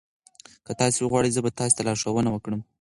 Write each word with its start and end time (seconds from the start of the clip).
که 0.65 0.71
تاسي 0.79 0.99
وغواړئ 1.01 1.29
زه 1.35 1.41
به 1.45 1.51
تاسي 1.59 1.73
ته 1.77 1.81
لارښوونه 1.87 2.29
وکړم. 2.31 2.61